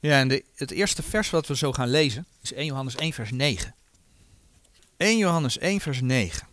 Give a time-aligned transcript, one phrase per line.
[0.00, 3.12] Ja, en de, het eerste vers wat we zo gaan lezen is 1 Johannes 1
[3.12, 3.74] vers 9.
[4.96, 6.46] 1 Johannes 1 vers 9.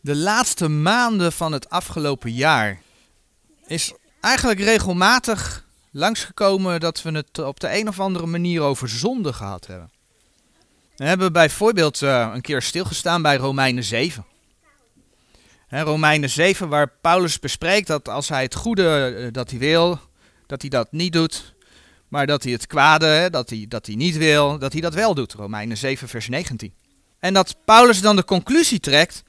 [0.00, 2.80] De laatste maanden van het afgelopen jaar
[3.66, 9.32] is eigenlijk regelmatig langsgekomen dat we het op de een of andere manier over zonde
[9.32, 9.90] gehad hebben.
[10.96, 14.26] We hebben bijvoorbeeld uh, een keer stilgestaan bij Romeinen 7.
[15.66, 20.00] He, Romeinen 7, waar Paulus bespreekt dat als hij het goede uh, dat hij wil,
[20.46, 21.54] dat hij dat niet doet.
[22.08, 25.14] Maar dat hij het kwade, dat hij, dat hij niet wil, dat hij dat wel
[25.14, 25.32] doet.
[25.32, 26.72] Romeinen 7, vers 19.
[27.18, 29.22] En dat Paulus dan de conclusie trekt,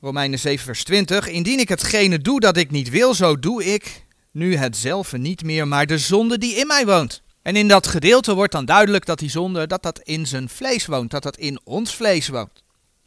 [0.00, 1.28] Romeinen 7, vers 20.
[1.28, 5.68] Indien ik hetgene doe dat ik niet wil, zo doe ik nu hetzelfde niet meer,
[5.68, 7.22] maar de zonde die in mij woont.
[7.42, 10.86] En in dat gedeelte wordt dan duidelijk dat die zonde, dat dat in zijn vlees
[10.86, 12.62] woont, dat dat in ons vlees woont.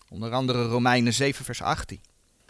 [0.09, 1.99] Onder andere Romeinen 7, vers 18.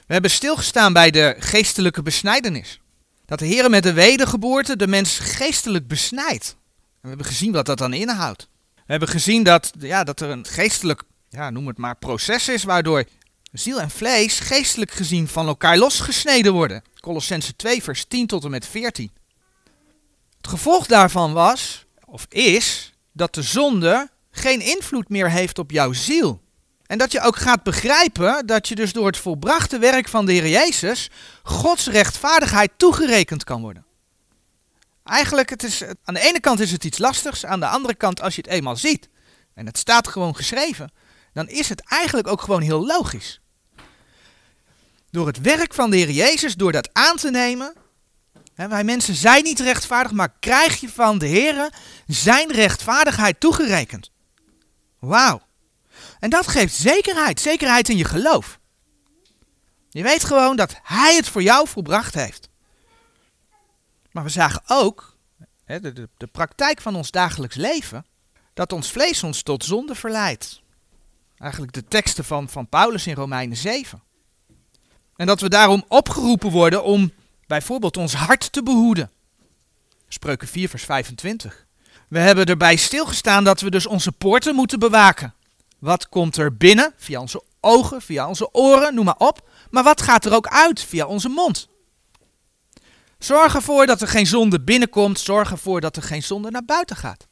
[0.07, 2.79] We hebben stilgestaan bij de geestelijke besnijdenis.
[3.25, 6.55] Dat de Heer met de wedergeboorte de mens geestelijk besnijdt.
[6.77, 8.49] En we hebben gezien wat dat dan inhoudt.
[8.75, 12.64] We hebben gezien dat, ja, dat er een geestelijk, ja, noem het maar, proces is
[12.64, 13.03] waardoor
[13.52, 16.83] ziel en vlees geestelijk gezien van elkaar losgesneden worden.
[16.99, 19.11] Colossense 2, vers 10 tot en met 14.
[20.38, 25.94] Het gevolg daarvan was, of is, dat de zonde geen invloed meer heeft op jouw
[25.94, 26.42] ziel.
[26.88, 30.31] En dat je ook gaat begrijpen dat je dus door het volbrachte werk van de
[30.31, 31.09] Heer Jezus
[31.43, 33.85] Gods rechtvaardigheid toegerekend kan worden.
[35.03, 38.21] Eigenlijk, het is, aan de ene kant is het iets lastigs, aan de andere kant
[38.21, 39.09] als je het eenmaal ziet,
[39.53, 40.91] en het staat gewoon geschreven,
[41.33, 43.41] dan is het eigenlijk ook gewoon heel logisch.
[45.11, 47.73] Door het werk van de Heer Jezus, door dat aan te nemen,
[48.53, 51.69] hè, wij mensen zijn niet rechtvaardig, maar krijg je van de Heer
[52.08, 54.11] zijn rechtvaardigheid toegerekend.
[54.99, 55.47] Wauw.
[56.20, 58.60] En dat geeft zekerheid, zekerheid in je geloof.
[59.90, 62.50] Je weet gewoon dat Hij het voor jou volbracht heeft.
[64.12, 65.18] Maar we zagen ook,
[65.66, 68.06] hè, de, de, praktijk van ons dagelijks leven,
[68.54, 70.62] dat ons vlees ons tot zonde verleidt.
[71.38, 74.04] Eigenlijk de teksten van, van Paulus in Romeinen 7.
[75.16, 77.11] En dat we daarom opgeroepen worden om
[77.48, 79.11] bijvoorbeeld ons hart te behoeden.
[80.08, 81.66] Spreuken 4, vers 25.
[82.08, 85.33] We hebben erbij stilgestaan dat we dus onze poorten moeten bewaken.
[85.80, 86.93] Wat komt er binnen?
[86.98, 89.49] Via onze ogen, via onze oren, noem maar op.
[89.70, 90.82] Maar wat gaat er ook uit?
[90.82, 91.67] Via onze mond.
[93.20, 95.20] Zorg ervoor dat er geen zonde binnenkomt.
[95.20, 97.27] Zorg ervoor dat er geen zonde naar buiten gaat.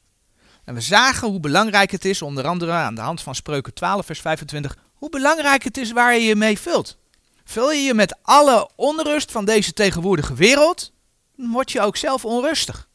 [0.63, 4.05] En we zagen hoe belangrijk het is, onder andere aan de hand van Spreuken 12,
[4.05, 6.97] vers 25, hoe belangrijk het is waar je je mee vult.
[7.43, 10.91] Vul je je met alle onrust van deze tegenwoordige wereld,
[11.35, 12.87] dan word je ook zelf onrustig.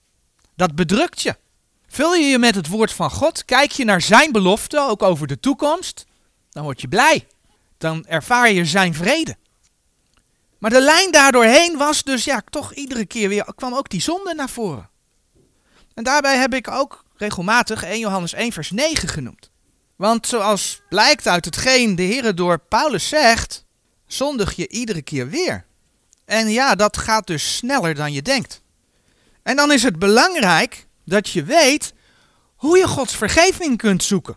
[0.56, 1.36] Dat bedrukt je.
[1.92, 5.26] Vul je je met het woord van God, kijk je naar zijn belofte, ook over
[5.26, 6.04] de toekomst,
[6.50, 7.26] dan word je blij.
[7.78, 9.36] Dan ervaar je zijn vrede.
[10.58, 14.34] Maar de lijn daardoorheen was dus ja, toch iedere keer weer, kwam ook die zonde
[14.34, 14.90] naar voren.
[15.94, 19.50] En daarbij heb ik ook regelmatig 1 Johannes 1 vers 9 genoemd.
[19.96, 23.64] Want zoals blijkt uit hetgeen de Heer door Paulus zegt,
[24.06, 25.64] zondig je iedere keer weer.
[26.24, 28.62] En ja, dat gaat dus sneller dan je denkt.
[29.42, 31.92] En dan is het belangrijk dat je weet
[32.54, 34.36] hoe je Gods vergeving kunt zoeken.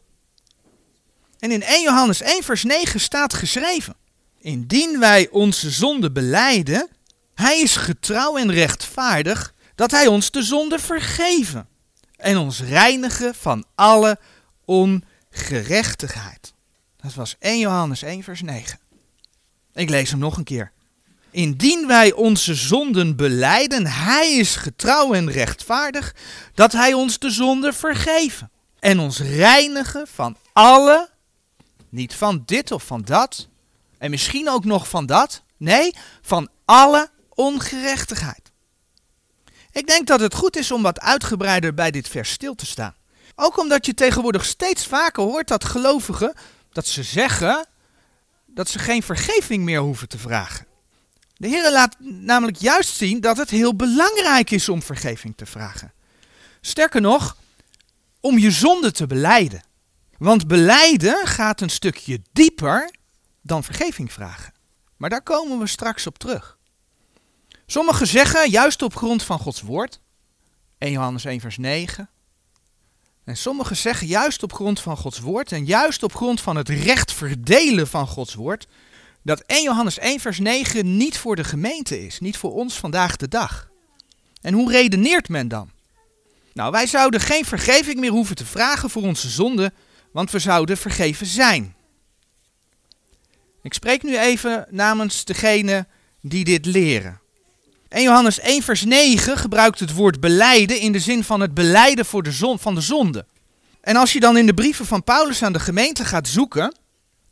[1.40, 3.96] En in 1 Johannes 1 vers 9 staat geschreven:
[4.38, 6.90] Indien wij onze zonde beleiden,
[7.34, 11.68] hij is getrouw en rechtvaardig dat hij ons de zonde vergeven
[12.16, 14.20] en ons reinigen van alle
[14.66, 16.54] ongerechtigheid.
[16.98, 18.80] Dat was 1 Johannes 1 vers 9.
[19.74, 20.72] Ik lees hem nog een keer.
[21.34, 26.16] Indien wij onze zonden beleiden, hij is getrouw en rechtvaardig,
[26.54, 31.10] dat hij ons de zonde vergeven en ons reinigen van alle,
[31.90, 33.48] niet van dit of van dat,
[33.98, 38.52] en misschien ook nog van dat, nee, van alle ongerechtigheid.
[39.72, 42.96] Ik denk dat het goed is om wat uitgebreider bij dit vers stil te staan.
[43.36, 46.34] Ook omdat je tegenwoordig steeds vaker hoort dat gelovigen,
[46.72, 47.66] dat ze zeggen
[48.46, 50.72] dat ze geen vergeving meer hoeven te vragen.
[51.34, 55.94] De Heer laat namelijk juist zien dat het heel belangrijk is om vergeving te vragen.
[56.62, 57.38] Sterker nog,
[58.20, 59.64] om je zonde te beleiden.
[60.18, 62.96] Want beleiden gaat een stukje dieper
[63.42, 64.54] dan vergeving vragen.
[64.98, 66.58] Maar daar komen we straks op terug.
[67.66, 70.00] Sommigen zeggen, juist op grond van Gods woord,
[70.78, 72.10] 1 Johannes 1 vers 9.
[73.24, 76.70] En sommigen zeggen juist op grond van Gods woord en juist op grond van het
[76.70, 78.68] recht verdelen van Gods woord,
[79.24, 83.16] dat 1 Johannes 1 vers 9 niet voor de gemeente is, niet voor ons vandaag
[83.16, 83.70] de dag.
[84.42, 85.72] En hoe redeneert men dan?
[86.54, 89.74] Nou, wij zouden geen vergeving meer hoeven te vragen voor onze zonden,
[90.12, 91.76] want we zouden vergeven zijn.
[93.62, 95.88] Ik spreek nu even namens degene
[96.22, 97.22] die dit leren.
[97.88, 102.06] 1 Johannes 1 vers 9 gebruikt het woord beleiden in de zin van het beleiden
[102.06, 103.26] voor de zon, van de zonde.
[103.82, 106.76] En als je dan in de brieven van Paulus aan de gemeente gaat zoeken,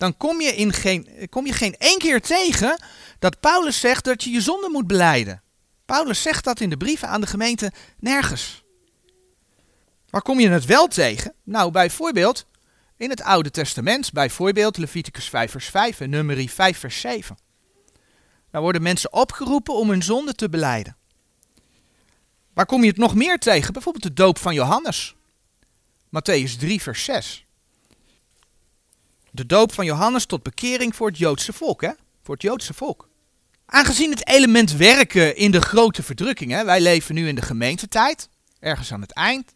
[0.01, 2.83] dan kom je, in geen, kom je geen één keer tegen
[3.19, 5.41] dat Paulus zegt dat je je zonde moet beleiden.
[5.85, 8.63] Paulus zegt dat in de brieven aan de gemeente nergens.
[10.09, 11.33] Waar kom je het wel tegen?
[11.43, 12.45] Nou, bijvoorbeeld
[12.97, 17.37] in het Oude Testament, bijvoorbeeld Leviticus 5 vers 5 en Numeri 5 vers 7.
[18.51, 20.97] Daar worden mensen opgeroepen om hun zonde te beleiden.
[22.53, 23.73] Waar kom je het nog meer tegen?
[23.73, 25.15] Bijvoorbeeld de doop van Johannes.
[26.05, 27.45] Matthäus 3 vers 6.
[29.31, 31.91] De doop van Johannes tot bekering voor het Joodse volk, hè?
[32.23, 33.09] Voor het Joodse volk.
[33.65, 36.65] Aangezien het element werken in de grote verdrukking, hè?
[36.65, 38.29] wij leven nu in de gemeentetijd,
[38.59, 39.53] ergens aan het eind.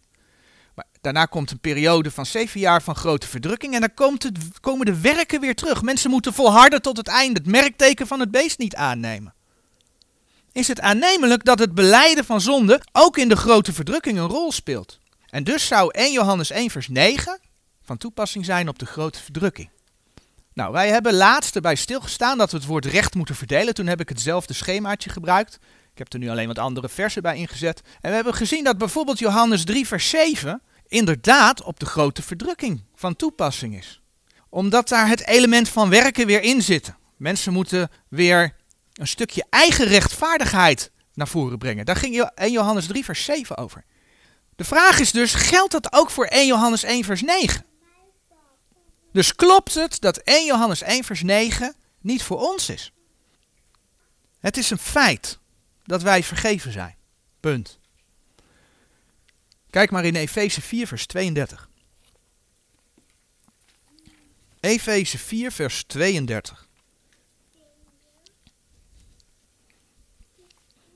[0.75, 4.37] Maar daarna komt een periode van zeven jaar van grote verdrukking en dan komt het,
[4.59, 5.81] komen de werken weer terug.
[5.81, 9.33] Mensen moeten volharden tot het einde, het merkteken van het beest niet aannemen.
[10.51, 14.51] Is het aannemelijk dat het beleiden van zonde ook in de grote verdrukking een rol
[14.51, 14.99] speelt?
[15.29, 17.39] En dus zou 1 Johannes 1 vers 9
[17.85, 19.69] van toepassing zijn op de grote verdrukking.
[20.53, 23.73] Nou, wij hebben laatst erbij stilgestaan dat we het woord recht moeten verdelen.
[23.73, 25.59] Toen heb ik hetzelfde schemaatje gebruikt.
[25.91, 27.81] Ik heb er nu alleen wat andere versen bij ingezet.
[28.01, 32.83] En we hebben gezien dat bijvoorbeeld Johannes 3, vers 7 inderdaad op de grote verdrukking
[32.95, 34.01] van toepassing is.
[34.49, 36.93] Omdat daar het element van werken weer in zit.
[37.17, 38.55] Mensen moeten weer
[38.93, 41.85] een stukje eigen rechtvaardigheid naar voren brengen.
[41.85, 43.83] Daar ging 1 Johannes 3, vers 7 over.
[44.55, 47.65] De vraag is dus, geldt dat ook voor 1 Johannes 1, vers 9?
[49.15, 52.91] Dus klopt het dat 1 Johannes 1 vers 9 niet voor ons is?
[54.39, 55.39] Het is een feit
[55.83, 56.95] dat wij vergeven zijn.
[57.39, 57.79] Punt.
[59.69, 61.69] Kijk maar in Efeze 4 vers 32.
[64.59, 66.67] Efeze 4 vers 32.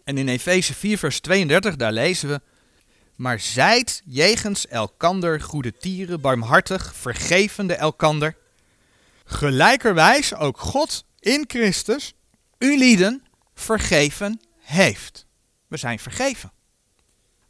[0.03, 2.41] En in Efeze 4 vers 32 daar lezen we
[3.19, 8.35] maar zijt jegens elkander goede tieren, barmhartig, vergevende elkander.
[9.25, 12.13] Gelijkerwijs ook God in Christus
[12.57, 13.23] u lieden
[13.53, 15.25] vergeven heeft.
[15.67, 16.51] We zijn vergeven.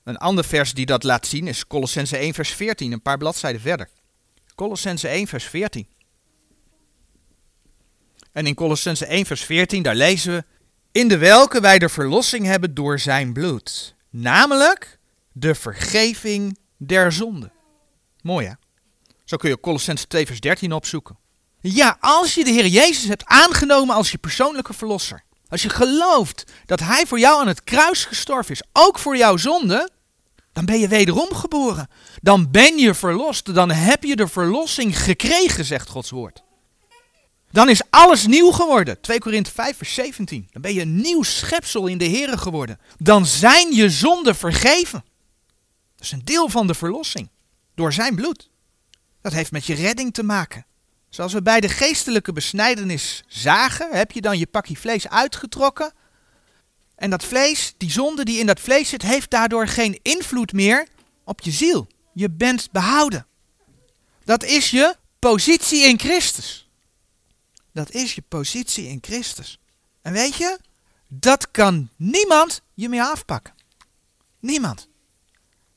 [0.03, 3.61] Een ander vers die dat laat zien is Colossense 1 vers 14, een paar bladzijden
[3.61, 3.89] verder.
[4.55, 5.87] Colossense 1 vers 14.
[8.31, 10.43] En in Colossense 1 vers 14 daar lezen we,
[10.91, 13.95] in de welke wij de verlossing hebben door zijn bloed.
[14.09, 14.98] Namelijk
[15.31, 17.51] de vergeving der zonde.
[18.21, 18.53] Mooi hè?
[19.25, 21.17] Zo kun je Colossense 2 vers 13 opzoeken.
[21.61, 25.23] Ja, als je de Heer Jezus hebt aangenomen als je persoonlijke verlosser.
[25.47, 29.37] Als je gelooft dat Hij voor jou aan het kruis gestorven is, ook voor jouw
[29.37, 29.89] zonde,
[30.53, 31.87] dan ben je wederom geboren.
[32.21, 33.53] Dan ben je verlost.
[33.53, 36.43] Dan heb je de verlossing gekregen, zegt Gods woord.
[37.51, 39.01] Dan is alles nieuw geworden.
[39.01, 40.47] 2 Korinthe 5 vers 17.
[40.51, 42.79] Dan ben je een nieuw schepsel in de Heer geworden.
[42.97, 45.03] Dan zijn je zonden vergeven.
[45.99, 47.29] Dat is een deel van de verlossing.
[47.75, 48.49] Door zijn bloed.
[49.21, 50.65] Dat heeft met je redding te maken.
[51.09, 55.93] Zoals we bij de geestelijke besnijdenis zagen, heb je dan je pakje vlees uitgetrokken.
[56.95, 60.87] En dat vlees, die zonde die in dat vlees zit, heeft daardoor geen invloed meer
[61.23, 61.87] op je ziel.
[62.13, 63.27] Je bent behouden.
[64.23, 66.69] Dat is je positie in Christus.
[67.73, 69.59] Dat is je positie in Christus.
[70.01, 70.59] En weet je,
[71.07, 73.53] dat kan niemand je meer afpakken.
[74.39, 74.88] Niemand.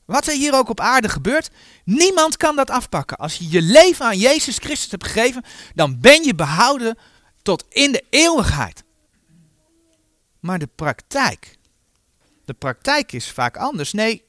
[0.05, 1.49] Wat er hier ook op aarde gebeurt,
[1.85, 3.17] niemand kan dat afpakken.
[3.17, 5.43] Als je je leven aan Jezus Christus hebt gegeven,
[5.75, 6.97] dan ben je behouden
[7.41, 8.83] tot in de eeuwigheid.
[10.39, 11.57] Maar de praktijk,
[12.45, 13.93] de praktijk is vaak anders.
[13.93, 14.23] Nee,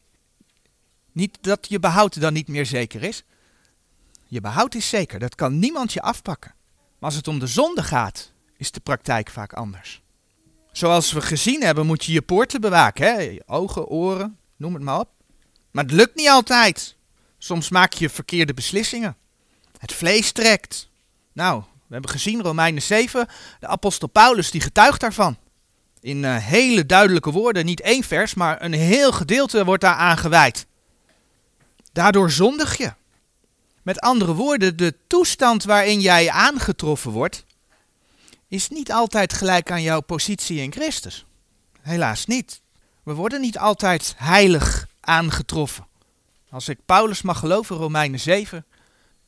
[1.12, 3.24] niet dat je behoud dan niet meer zeker is.
[4.26, 6.54] Je behoud is zeker, dat kan niemand je afpakken.
[6.98, 10.02] Maar als het om de zonde gaat, is de praktijk vaak anders.
[10.72, 13.06] Zoals we gezien hebben, moet je je poorten bewaken.
[13.06, 13.20] Hè?
[13.20, 15.13] Je ogen, oren, noem het maar op.
[15.74, 16.96] Maar het lukt niet altijd.
[17.38, 19.16] Soms maak je verkeerde beslissingen.
[19.78, 20.88] Het vlees trekt.
[21.32, 23.28] Nou, we hebben gezien Romeinen 7,
[23.60, 25.36] de apostel Paulus die getuigt daarvan.
[26.00, 30.66] In uh, hele duidelijke woorden, niet één vers, maar een heel gedeelte wordt daar aangeweid.
[31.92, 32.92] Daardoor zondig je.
[33.82, 37.44] Met andere woorden, de toestand waarin jij aangetroffen wordt,
[38.48, 41.24] is niet altijd gelijk aan jouw positie in Christus.
[41.80, 42.60] Helaas niet.
[43.02, 45.86] We worden niet altijd heilig aangetroffen.
[46.50, 48.66] Als ik Paulus mag geloven, Romeinen 7,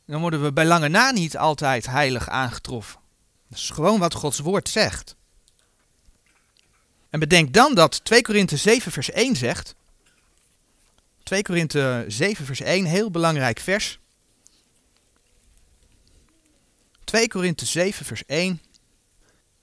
[0.06, 3.00] dan worden we bij lange na niet altijd heilig aangetroffen.
[3.49, 5.16] Dat is gewoon wat Gods woord zegt.
[7.11, 9.75] En bedenk dan dat 2 Korinthe 7 vers 1 zegt.
[11.23, 13.99] 2 Korinthe 7 vers 1, heel belangrijk vers.
[17.04, 18.61] 2 Korinthe 7 vers 1.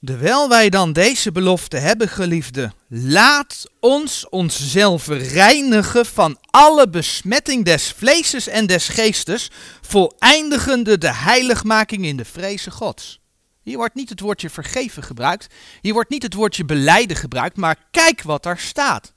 [0.06, 7.94] Dewijl wij dan deze belofte hebben, geliefde, laat ons onszelf reinigen van alle besmetting des
[7.98, 13.20] vleeses en des geestes, voleindigende de heiligmaking in de vreze Gods.
[13.62, 15.48] Hier wordt niet het woordje vergeven gebruikt,
[15.82, 19.14] hier wordt niet het woordje beleiden gebruikt, maar kijk wat daar staat.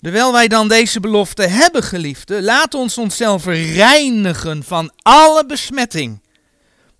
[0.00, 6.22] Terwijl wij dan deze belofte hebben, geliefde, laat ons onszelf reinigen van alle besmetting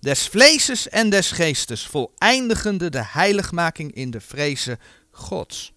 [0.05, 4.79] des vleeses en des geestes, voleindigende de heiligmaking in de vreze
[5.11, 5.73] Gods.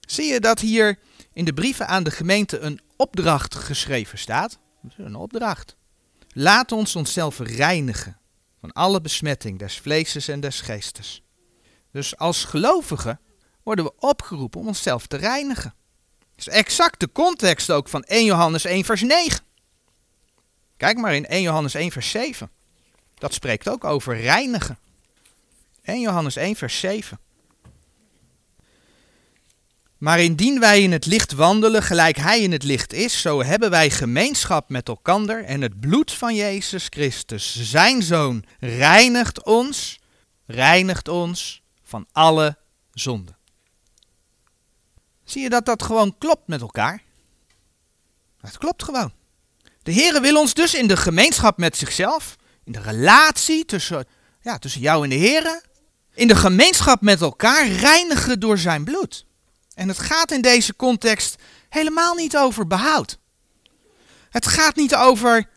[0.00, 0.98] Zie je dat hier
[1.32, 4.58] in de brieven aan de gemeente een opdracht geschreven staat?
[4.96, 5.76] Een opdracht.
[6.32, 8.18] Laat ons onszelf reinigen
[8.58, 11.22] van alle besmetting des vleeses en des geestes.
[11.92, 13.20] Dus als gelovigen
[13.62, 15.74] worden we opgeroepen om onszelf te reinigen.
[16.18, 19.40] Dat is exact de context ook van 1 Johannes 1 vers 9.
[20.76, 22.50] Kijk maar in 1 Johannes 1 vers 7.
[23.20, 24.78] Dat spreekt ook over reinigen.
[25.82, 27.18] 1 Johannes 1 vers 7.
[29.98, 33.70] Maar indien wij in het licht wandelen, gelijk Hij in het licht is, zo hebben
[33.70, 39.98] wij gemeenschap met elkander en het bloed van Jezus Christus, Zijn Zoon, reinigt ons,
[40.46, 42.58] reinigt ons van alle
[42.92, 43.36] zonden.
[45.24, 47.02] Zie je dat dat gewoon klopt met elkaar?
[48.40, 49.12] Het klopt gewoon.
[49.82, 54.06] De Heere wil ons dus in de gemeenschap met zichzelf, in de relatie tussen,
[54.40, 55.62] ja, tussen jou en de Heere,
[56.14, 59.26] in de gemeenschap met elkaar reinigen door zijn bloed.
[59.74, 61.36] En het gaat in deze context
[61.68, 63.18] helemaal niet over behoud.
[64.30, 65.48] Het gaat niet over,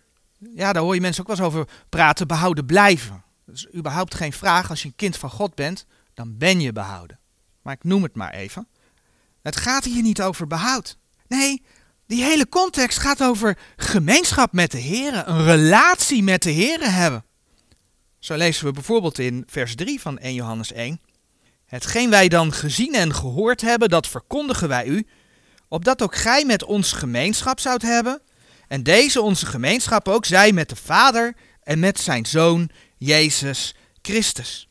[0.56, 3.24] ja, daar hoor je mensen ook wel eens over praten, behouden blijven.
[3.46, 4.70] Dat is überhaupt geen vraag.
[4.70, 7.20] Als je een kind van God bent, dan ben je behouden.
[7.62, 8.68] Maar ik noem het maar even.
[9.42, 10.98] Het gaat hier niet over behoud.
[11.28, 11.64] Nee,
[12.08, 17.26] die hele context gaat over gemeenschap met de Heer, een relatie met de Heer hebben.
[18.20, 21.02] Zo lezen we bijvoorbeeld in vers 3 van 1 Johannes 1.
[21.66, 25.08] Hetgeen wij dan gezien en gehoord hebben, dat verkondigen wij u,
[25.68, 28.22] opdat ook gij met ons gemeenschap zoudt hebben,
[28.68, 34.68] en deze onze gemeenschap ook zij met de Vader en met zijn Zoon, Jezus Christus.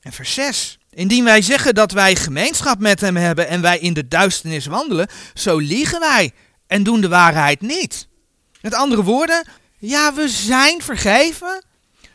[0.00, 0.79] En vers 6.
[0.90, 5.08] Indien wij zeggen dat wij gemeenschap met hem hebben en wij in de duisternis wandelen,
[5.34, 6.32] zo liegen wij
[6.66, 8.08] en doen de waarheid niet.
[8.60, 11.64] Met andere woorden, ja, we zijn vergeven,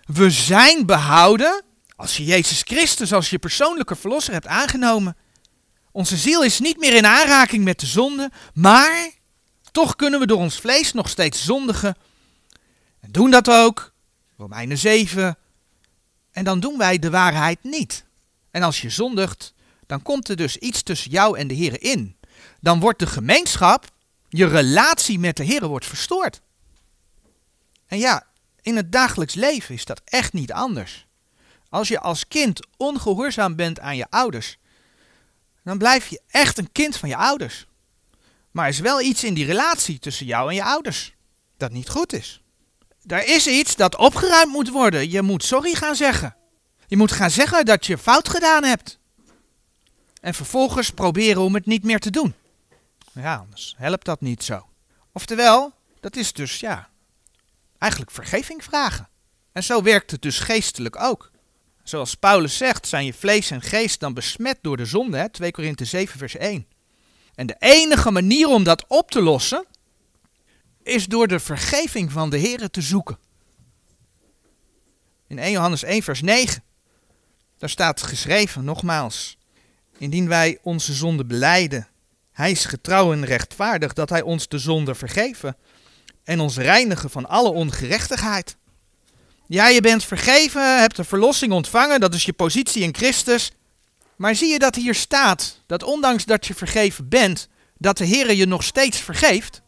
[0.05, 1.63] we zijn behouden,
[1.96, 5.15] als je Jezus Christus als je persoonlijke verlosser hebt aangenomen.
[5.91, 9.10] Onze ziel is niet meer in aanraking met de zonde, maar
[9.72, 11.96] toch kunnen we door ons vlees nog steeds zondigen.
[13.01, 13.94] En doen dat ook,
[14.38, 15.38] Romeinen 7.
[16.32, 18.05] En dan doen wij de waarheid niet.
[18.55, 19.53] En als je zondigt,
[19.85, 22.17] dan komt er dus iets tussen jou en de Heer in.
[22.62, 23.85] Dan wordt de gemeenschap,
[24.29, 26.41] je relatie met de Heer wordt verstoord.
[27.88, 28.27] En ja,
[28.62, 31.07] in het dagelijks leven is dat echt niet anders.
[31.69, 34.57] Als je als kind ongehoorzaam bent aan je ouders,
[35.63, 37.67] dan blijf je echt een kind van je ouders.
[38.51, 41.15] Maar er is wel iets in die relatie tussen jou en je ouders
[41.57, 42.41] dat niet goed is.
[43.05, 45.09] Er is iets dat opgeruimd moet worden.
[45.09, 46.35] Je moet sorry gaan zeggen.
[46.88, 49.00] Je moet gaan zeggen dat je fout gedaan hebt.
[50.22, 52.34] En vervolgens proberen om het niet meer te doen.
[53.12, 54.68] Ja, anders helpt dat niet zo.
[55.12, 56.89] Oftewel, dat is dus ja,
[57.77, 59.10] eigenlijk vergeving vragen.
[59.51, 61.32] En zo werkt het dus geestelijk ook.
[61.84, 65.30] Zoals Paulus zegt, zijn je vlees en geest dan besmet door de zonde, hè?
[65.30, 66.68] 2 Korinthe 7 vers 1.
[67.36, 69.65] En de enige manier om dat op te lossen,
[70.84, 73.18] is door de vergeving van de Here te zoeken.
[75.27, 76.63] In 1 Johannes 1 vers 9,
[77.65, 79.38] daar staat geschreven, nogmaals,
[79.98, 81.88] indien wij onze zonde beleiden,
[82.31, 85.57] hij is getrouw en rechtvaardig dat hij ons de zonde vergeven
[86.24, 88.57] en ons reinigen van alle ongerechtigheid.
[89.48, 93.51] Ja, je bent vergeven, hebt de verlossing ontvangen, dat is je positie in Christus.
[94.15, 98.34] Maar zie je dat hier staat, dat ondanks dat je vergeven bent, dat de Heer
[98.34, 99.62] je nog steeds vergeeft?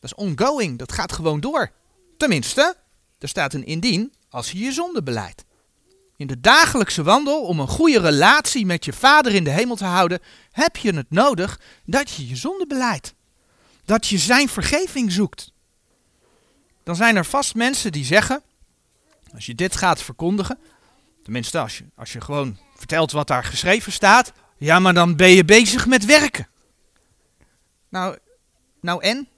[0.00, 1.72] Dat is ongoing, dat gaat gewoon door.
[2.16, 2.76] Tenminste,
[3.18, 5.44] er staat een indien als je je zonde beleidt.
[6.22, 9.84] In de dagelijkse wandel, om een goede relatie met je Vader in de hemel te
[9.84, 13.14] houden, heb je het nodig dat je je zonde beleidt.
[13.84, 15.52] Dat je zijn vergeving zoekt.
[16.82, 18.42] Dan zijn er vast mensen die zeggen,
[19.34, 20.58] als je dit gaat verkondigen,
[21.22, 25.30] tenminste als je, als je gewoon vertelt wat daar geschreven staat, ja, maar dan ben
[25.30, 26.48] je bezig met werken.
[27.88, 28.18] Nou,
[28.80, 29.28] nou en?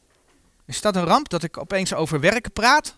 [0.67, 2.97] Is dat een ramp dat ik opeens over werken praat?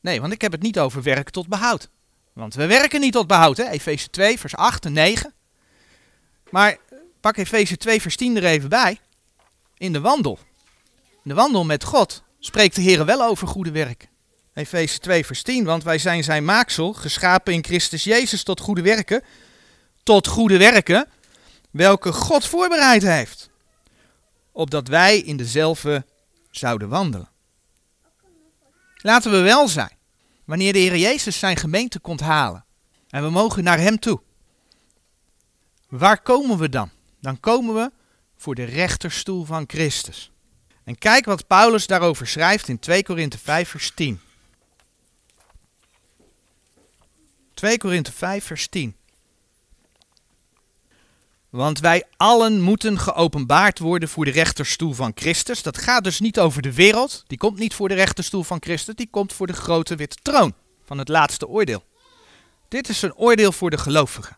[0.00, 1.88] Nee, want ik heb het niet over werken tot behoud.
[2.36, 3.68] Want we werken niet tot behoud, hè?
[3.68, 5.34] Efeze 2, vers 8 en 9.
[6.50, 6.76] Maar
[7.20, 9.00] pak Efeze 2, vers 10 er even bij.
[9.76, 10.38] In de wandel.
[10.96, 14.08] In de wandel met God spreekt de Heer wel over goede werk.
[14.54, 15.64] Efeze 2, vers 10.
[15.64, 19.22] Want wij zijn zijn maaksel, geschapen in Christus Jezus tot goede werken.
[20.02, 21.08] tot goede werken,
[21.70, 23.50] welke God voorbereid heeft,
[24.52, 26.04] opdat wij in dezelfde
[26.50, 27.28] zouden wandelen.
[28.96, 29.96] Laten we wel zijn,
[30.46, 32.64] wanneer de Heer Jezus zijn gemeente komt halen
[33.08, 34.20] en we mogen naar Hem toe.
[35.88, 36.90] Waar komen we dan?
[37.20, 37.90] Dan komen we
[38.36, 40.30] voor de rechterstoel van Christus.
[40.84, 44.20] En kijk wat Paulus daarover schrijft in 2 Korinthe 5 vers 10.
[47.54, 48.96] 2 Korinthe 5 vers 10.
[51.56, 55.62] Want wij allen moeten geopenbaard worden voor de rechterstoel van Christus.
[55.62, 57.24] Dat gaat dus niet over de wereld.
[57.26, 58.94] Die komt niet voor de rechterstoel van Christus.
[58.94, 61.84] Die komt voor de grote witte troon van het laatste oordeel.
[62.68, 64.36] Dit is een oordeel voor de gelovigen.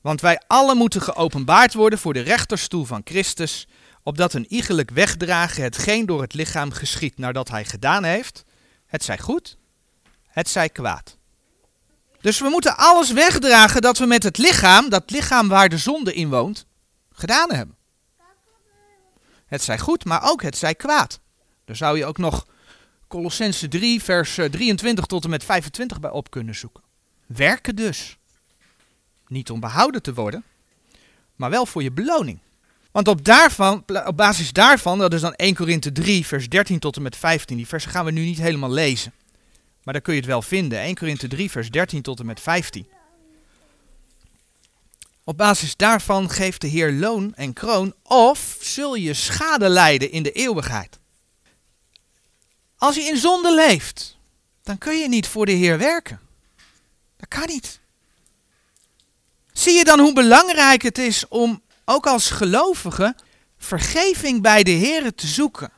[0.00, 3.66] Want wij allen moeten geopenbaard worden voor de rechterstoel van Christus,
[4.02, 8.44] opdat een iegelijk wegdragen hetgeen door het lichaam geschiet nadat hij gedaan heeft,
[8.86, 9.56] het zij goed,
[10.26, 11.16] het zij kwaad.
[12.24, 16.14] Dus we moeten alles wegdragen dat we met het lichaam, dat lichaam waar de zonde
[16.14, 16.66] in woont,
[17.12, 17.76] gedaan hebben.
[19.46, 21.20] Het zij goed, maar ook het zij kwaad.
[21.64, 22.46] Daar zou je ook nog
[23.08, 26.82] Colossense 3, vers 23 tot en met 25 bij op kunnen zoeken.
[27.26, 28.18] Werken dus.
[29.28, 30.44] Niet om behouden te worden,
[31.36, 32.38] maar wel voor je beloning.
[32.92, 36.96] Want op, daarvan, op basis daarvan, dat is dan 1 Korinthe 3, vers 13 tot
[36.96, 39.12] en met 15, die versen gaan we nu niet helemaal lezen.
[39.84, 40.78] Maar daar kun je het wel vinden.
[40.78, 42.88] 1 Korinthe 3, vers 13 tot en met 15.
[45.24, 50.22] Op basis daarvan geeft de Heer loon en kroon, of zul je schade lijden in
[50.22, 50.98] de eeuwigheid.
[52.76, 54.16] Als je in zonde leeft,
[54.62, 56.20] dan kun je niet voor de Heer werken.
[57.16, 57.80] Dat kan niet.
[59.52, 63.14] Zie je dan hoe belangrijk het is om ook als gelovige
[63.58, 65.70] vergeving bij de Heer te zoeken,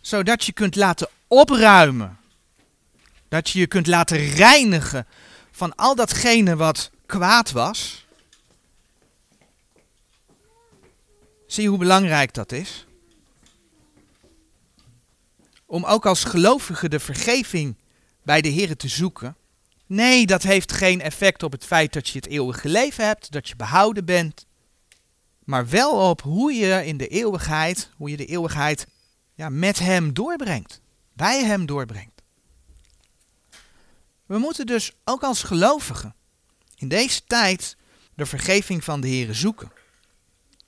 [0.00, 2.18] zodat je kunt laten opruimen,
[3.30, 5.06] dat je je kunt laten reinigen
[5.50, 8.06] van al datgene wat kwaad was.
[11.46, 12.86] Zie je hoe belangrijk dat is?
[15.66, 17.76] Om ook als gelovige de vergeving
[18.22, 19.36] bij de Heer te zoeken.
[19.86, 23.48] Nee, dat heeft geen effect op het feit dat je het eeuwige leven hebt, dat
[23.48, 24.46] je behouden bent.
[25.44, 28.86] Maar wel op hoe je in de eeuwigheid, hoe je de eeuwigheid
[29.34, 30.80] ja, met Hem doorbrengt.
[31.12, 32.19] Bij Hem doorbrengt.
[34.30, 36.14] We moeten dus ook als gelovigen
[36.76, 37.76] in deze tijd
[38.14, 39.72] de vergeving van de Heer zoeken.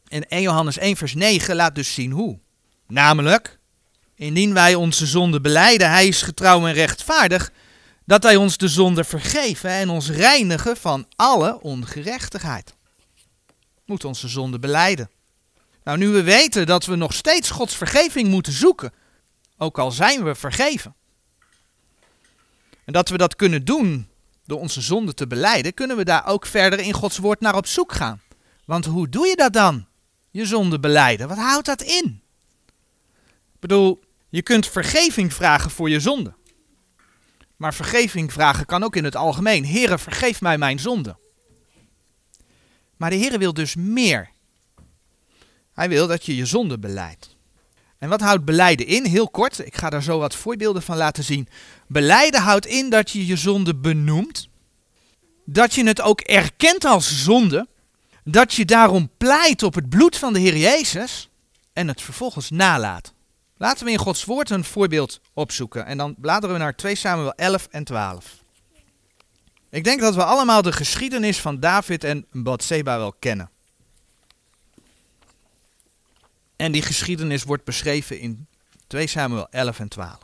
[0.08, 2.38] En 1 Johannes 1 vers 9 laat dus zien hoe.
[2.86, 3.58] Namelijk,
[4.14, 7.52] indien wij onze zonde beleiden, hij is getrouw en rechtvaardig,
[8.04, 12.74] dat hij ons de zonde vergeven en ons reinigen van alle ongerechtigheid.
[13.86, 15.10] Moet onze zonde beleiden.
[15.84, 18.92] Nou, nu we weten dat we nog steeds Gods vergeving moeten zoeken,
[19.56, 20.94] ook al zijn we vergeven.
[22.84, 24.08] En dat we dat kunnen doen
[24.44, 27.66] door onze zonde te beleiden, kunnen we daar ook verder in Gods woord naar op
[27.66, 28.20] zoek gaan.
[28.64, 29.86] Want hoe doe je dat dan?
[30.30, 31.28] Je zonde beleiden.
[31.28, 32.22] Wat houdt dat in?
[33.54, 36.34] Ik bedoel, je kunt vergeving vragen voor je zonde.
[37.56, 39.66] Maar vergeving vragen kan ook in het algemeen.
[39.66, 41.16] Heere, vergeef mij mijn zonde.
[42.96, 44.30] Maar de Heere wil dus meer.
[45.72, 47.31] Hij wil dat je je zonde beleidt.
[48.02, 49.04] En wat houdt beleiden in?
[49.04, 51.48] Heel kort, ik ga daar zo wat voorbeelden van laten zien.
[51.86, 54.48] Beleiden houdt in dat je je zonde benoemt.
[55.44, 57.66] Dat je het ook erkent als zonde.
[58.24, 61.28] Dat je daarom pleit op het bloed van de Heer Jezus.
[61.72, 63.12] En het vervolgens nalaat.
[63.56, 65.86] Laten we in Gods woord een voorbeeld opzoeken.
[65.86, 68.24] En dan bladeren we naar 2 Samuel 11 en 12.
[69.70, 73.51] Ik denk dat we allemaal de geschiedenis van David en Bathseba wel kennen.
[76.62, 78.46] En die geschiedenis wordt beschreven in
[78.86, 80.18] 2 Samuel 11 en 12.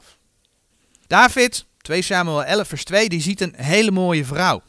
[1.07, 4.63] David, 2 Samuel 11 vers 2, die ziet een hele mooie vrouw.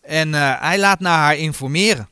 [0.00, 2.08] En uh, hij laat naar haar informeren.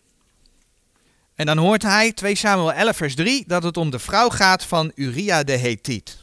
[1.35, 4.65] En dan hoort hij, 2 Samuel 11 vers 3, dat het om de vrouw gaat
[4.65, 6.19] van Uria de Hethiet.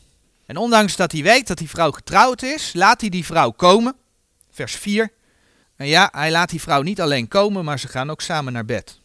[0.45, 3.95] En ondanks dat hij weet dat die vrouw getrouwd is, laat hij die vrouw komen.
[4.51, 5.11] Vers 4.
[5.75, 8.65] En ja, hij laat die vrouw niet alleen komen, maar ze gaan ook samen naar
[8.65, 8.98] bed.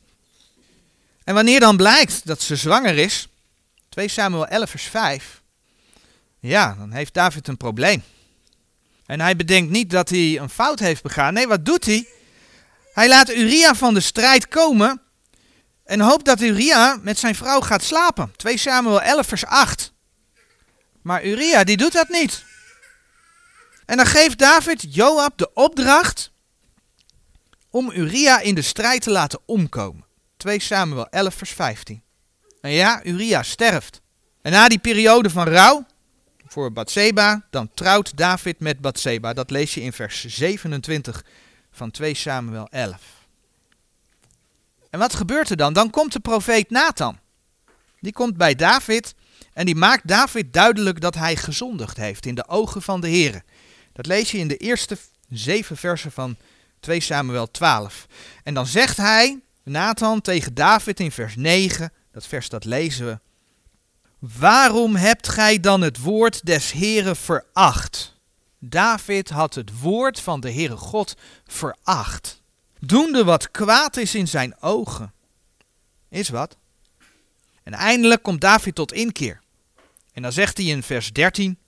[1.24, 3.28] En wanneer dan blijkt dat ze zwanger is,
[3.88, 5.42] 2 Samuel 11 vers 5,
[6.40, 8.02] ja, dan heeft David een probleem.
[9.06, 11.34] En hij bedenkt niet dat hij een fout heeft begaan.
[11.34, 12.08] Nee, wat doet hij?
[12.92, 15.00] Hij laat Uria van de strijd komen
[15.84, 18.32] en hoopt dat Uria met zijn vrouw gaat slapen.
[18.36, 19.92] 2 Samuel 11 vers 8.
[21.02, 22.44] Maar Uria die doet dat niet.
[23.86, 26.30] En dan geeft David Joab de opdracht
[27.70, 30.04] om Uria in de strijd te laten omkomen.
[30.44, 32.02] 2 Samuel 11 vers 15.
[32.60, 34.00] En ja, Uria sterft.
[34.42, 35.86] En na die periode van rouw
[36.46, 39.32] voor Bathseba, dan trouwt David met Bathseba.
[39.32, 41.24] Dat lees je in vers 27
[41.70, 43.00] van 2 Samuel 11.
[44.90, 45.72] En wat gebeurt er dan?
[45.72, 47.18] Dan komt de profeet Nathan.
[48.00, 49.14] Die komt bij David
[49.52, 53.42] en die maakt David duidelijk dat hij gezondigd heeft in de ogen van de Heer.
[53.92, 56.36] Dat lees je in de eerste zeven versen van
[56.80, 58.06] 2 Samuel 12.
[58.42, 63.18] En dan zegt hij, Nathan, tegen David in vers 9, dat vers dat lezen we.
[64.38, 68.14] Waarom hebt gij dan het woord des Heren veracht?
[68.58, 72.42] David had het woord van de Heere God veracht.
[72.78, 75.12] Doende wat kwaad is in zijn ogen.
[76.08, 76.56] Is wat?
[77.62, 79.40] En eindelijk komt David tot inkeer.
[80.12, 81.58] En dan zegt hij in vers 13.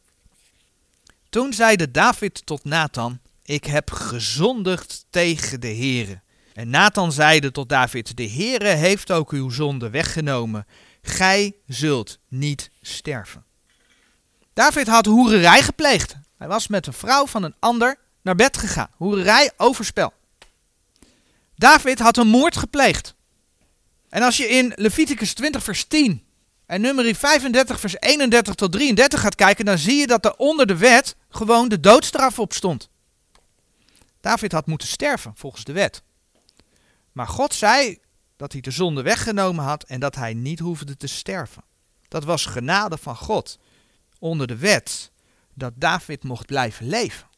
[1.29, 6.21] Toen zeide David tot Nathan, ik heb gezondigd tegen de Heere.
[6.57, 10.67] En Nathan zeide tot David, de Heere heeft ook uw zonde weggenomen.
[11.03, 13.45] Gij zult niet sterven.
[14.53, 16.17] David had hoererij gepleegd.
[16.39, 18.91] Hij was met een vrouw van een ander naar bed gegaan.
[18.97, 20.13] Hoererij, overspel.
[21.57, 23.15] David had een moord gepleegd.
[24.09, 26.25] En als je in Leviticus 20 vers 10
[26.67, 30.67] en nummer 35 vers 31 tot 33 gaat kijken, dan zie je dat er onder
[30.67, 32.89] de wet gewoon de doodstraf op stond.
[34.21, 36.05] David had moeten sterven volgens de wet.
[37.17, 37.99] Maar God zei
[38.37, 41.63] dat hij de zonde weggenomen had en dat hij niet hoefde te sterven.
[42.09, 43.59] Dat was genade van God
[44.19, 45.11] onder de wet
[45.55, 47.29] dat David mocht blijven leven.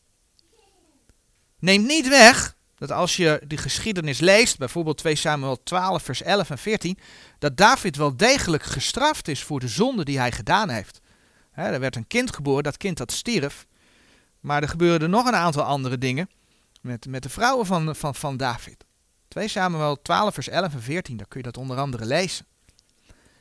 [1.58, 6.50] Neemt niet weg dat als je die geschiedenis leest, bijvoorbeeld 2 Samuel 12, vers 11
[6.50, 6.98] en 14,
[7.38, 11.00] dat David wel degelijk gestraft is voor de zonde die hij gedaan heeft.
[11.52, 13.66] er werd een kind geboren, dat kind dat stierf.
[14.40, 16.30] Maar er gebeurden nog een aantal andere dingen
[16.80, 18.86] met, met de vrouwen van, van, van David.
[19.38, 22.46] 2 Samuel 12, vers 11 en 14, daar kun je dat onder andere lezen.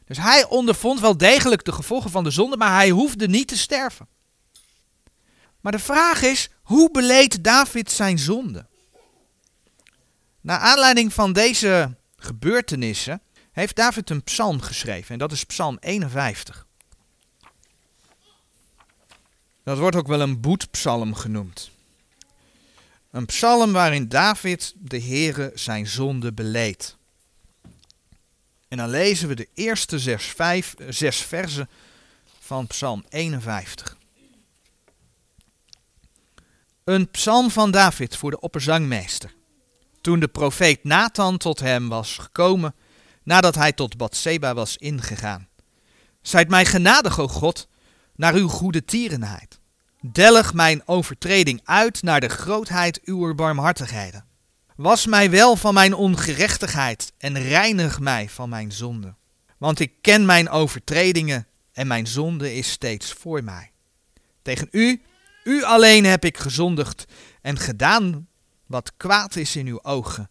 [0.05, 3.57] Dus hij ondervond wel degelijk de gevolgen van de zonde, maar hij hoefde niet te
[3.57, 4.07] sterven.
[5.61, 8.65] Maar de vraag is, hoe beleed David zijn zonde?
[10.41, 16.65] Naar aanleiding van deze gebeurtenissen heeft David een psalm geschreven en dat is psalm 51.
[19.63, 21.71] Dat wordt ook wel een boetpsalm genoemd.
[23.17, 26.97] Een psalm waarin David de Heere zijn zonde beleed.
[28.67, 31.27] En dan lezen we de eerste zes, vijf, zes
[32.39, 33.97] van psalm 51.
[36.83, 39.33] Een psalm van David voor de opperzangmeester.
[40.01, 42.75] Toen de profeet Nathan tot hem was gekomen,
[43.23, 45.47] nadat hij tot Bathseba was ingegaan.
[46.21, 47.67] Zijt mij genadig, o God,
[48.15, 49.56] naar uw goede tierenheid.
[50.01, 54.25] Dellig mijn overtreding uit naar de grootheid uw barmhartigheden.
[54.75, 59.15] Was mij wel van mijn ongerechtigheid en reinig mij van mijn zonde.
[59.57, 63.71] Want ik ken mijn overtredingen en mijn zonde is steeds voor mij.
[64.41, 65.01] Tegen u,
[65.43, 67.05] u alleen heb ik gezondigd
[67.41, 68.27] en gedaan
[68.65, 70.29] wat kwaad is in uw ogen,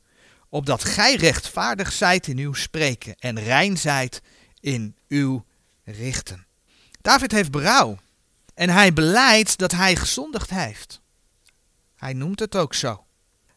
[0.49, 4.23] opdat gij rechtvaardig zijt in uw spreken en rein zijt
[4.61, 5.45] in uw
[5.85, 6.47] richten.
[7.01, 7.99] David heeft berouw
[8.57, 11.01] en hij beleidt dat hij gezondigd heeft.
[11.97, 13.05] Hij noemt het ook zo.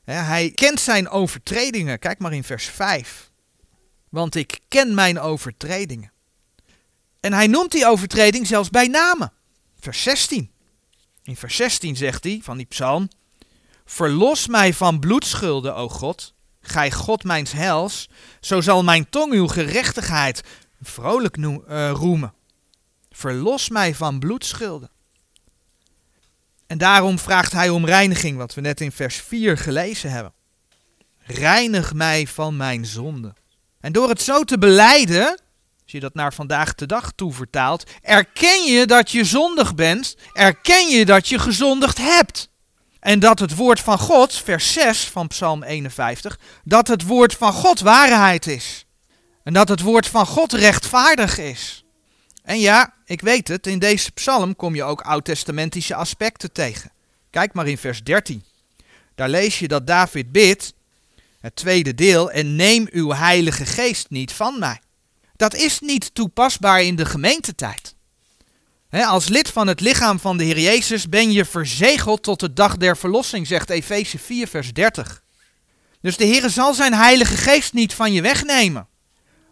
[0.03, 1.99] Hij kent zijn overtredingen.
[1.99, 3.31] Kijk maar in vers 5.
[4.09, 6.11] Want ik ken mijn overtredingen.
[7.19, 9.31] En hij noemt die overtreding zelfs bij name.
[9.79, 10.51] Vers 16.
[11.23, 13.07] In vers 16 zegt hij van die psalm:
[13.85, 18.09] Verlos mij van bloedschulden, o God, gij God mijns hels,
[18.39, 20.43] zo zal mijn tong uw gerechtigheid
[20.81, 22.33] vrolijk uh, roemen.
[23.19, 24.89] Verlos mij van bloedschulden.
[26.67, 30.33] En daarom vraagt hij om reiniging, wat we net in vers 4 gelezen hebben.
[31.17, 33.33] Reinig mij van mijn zonde.
[33.79, 35.27] En door het zo te beleiden,
[35.83, 40.15] als je dat naar vandaag de dag toe vertaalt, erken je dat je zondig bent,
[40.33, 42.49] erken je dat je gezondigd hebt.
[42.99, 47.53] En dat het woord van God, vers 6 van Psalm 51, dat het woord van
[47.53, 48.85] God waarheid is.
[49.43, 51.83] En dat het woord van God rechtvaardig is.
[52.49, 56.91] En ja, ik weet het, in deze psalm kom je ook oud-testamentische aspecten tegen.
[57.29, 58.43] Kijk maar in vers 13.
[59.15, 60.73] Daar lees je dat David bidt,
[61.39, 64.81] het tweede deel, en neem uw heilige geest niet van mij.
[65.35, 67.95] Dat is niet toepasbaar in de gemeentetijd.
[68.89, 72.77] als lid van het lichaam van de Heer Jezus ben je verzegeld tot de dag
[72.77, 75.23] der verlossing, zegt Efeze 4, vers 30.
[76.01, 78.87] Dus de Heer zal zijn heilige geest niet van je wegnemen.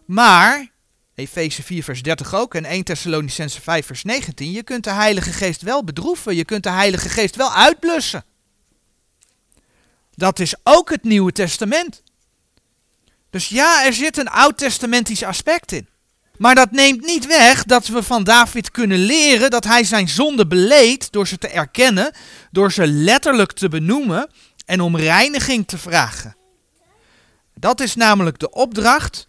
[0.04, 0.76] Maar
[1.18, 4.50] Efeze 4 vers 30 ook en 1 Thessalonicense 5 vers 19.
[4.50, 8.24] Je kunt de Heilige Geest wel bedroeven, je kunt de Heilige Geest wel uitblussen.
[10.14, 12.02] Dat is ook het Nieuwe Testament.
[13.30, 15.88] Dus ja, er zit een oud-testamentisch aspect in.
[16.36, 20.46] Maar dat neemt niet weg dat we van David kunnen leren dat hij zijn zonde
[20.46, 22.12] beleed door ze te erkennen,
[22.50, 24.30] door ze letterlijk te benoemen
[24.66, 26.36] en om reiniging te vragen.
[27.54, 29.28] Dat is namelijk de opdracht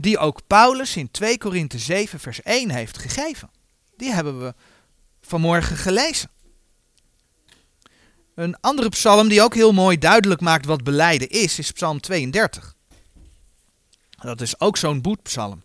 [0.00, 3.50] die ook Paulus in 2 Korinthe 7 vers 1 heeft gegeven.
[3.96, 4.54] Die hebben we
[5.20, 6.30] vanmorgen gelezen.
[8.34, 12.76] Een andere psalm die ook heel mooi duidelijk maakt wat beleiden is, is psalm 32.
[14.10, 15.62] Dat is ook zo'n boetpsalm.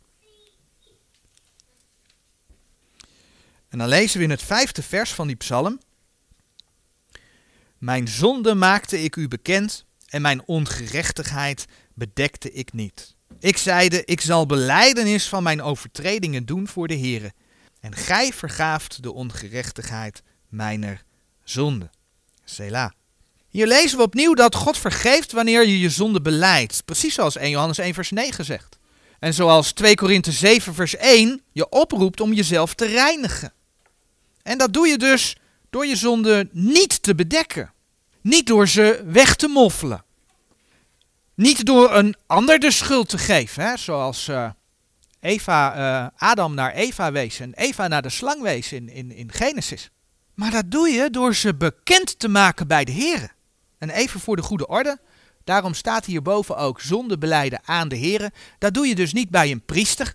[3.69, 5.79] En dan lezen we in het vijfde vers van die psalm.
[7.77, 13.12] Mijn zonde maakte ik u bekend en mijn ongerechtigheid bedekte ik niet.
[13.39, 17.33] Ik zeide, ik zal beleidenis van mijn overtredingen doen voor de Heere.
[17.79, 21.03] En gij vergaaft de ongerechtigheid mijner
[21.43, 21.89] zonde.
[22.43, 22.91] Selah.
[23.49, 26.85] Hier lezen we opnieuw dat God vergeeft wanneer je je zonde beleidt.
[26.85, 28.79] Precies zoals 1 Johannes 1 vers 9 zegt.
[29.19, 33.53] En zoals 2 Korinthe 7 vers 1 je oproept om jezelf te reinigen.
[34.41, 35.37] En dat doe je dus
[35.69, 37.73] door je zonde niet te bedekken.
[38.21, 40.03] Niet door ze weg te moffelen.
[41.35, 44.49] Niet door een ander de schuld te geven, hè, zoals uh,
[45.19, 49.31] Eva, uh, Adam naar Eva wees en Eva naar de slang wees in, in, in
[49.31, 49.89] Genesis.
[50.33, 53.33] Maar dat doe je door ze bekend te maken bij de Heer.
[53.77, 54.99] En even voor de goede orde,
[55.43, 58.29] daarom staat hierboven ook zonde beleiden aan de Heer.
[58.57, 60.13] Dat doe je dus niet bij een priester,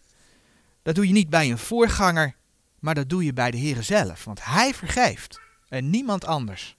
[0.82, 2.36] dat doe je niet bij een voorganger,
[2.78, 4.24] maar dat doe je bij de Heer zelf.
[4.24, 6.76] Want Hij vergeeft en niemand anders.